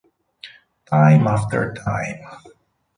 [0.89, 2.23] Time After Time